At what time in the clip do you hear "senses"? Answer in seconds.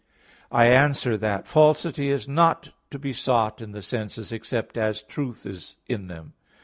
3.83-4.31